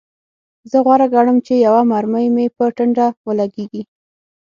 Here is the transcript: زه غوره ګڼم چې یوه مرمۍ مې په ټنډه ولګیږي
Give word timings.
زه 0.71 0.77
غوره 0.85 1.07
ګڼم 1.15 1.37
چې 1.45 1.53
یوه 1.65 1.81
مرمۍ 1.91 2.27
مې 2.35 2.45
په 2.57 2.65
ټنډه 2.77 3.07
ولګیږي 3.27 3.81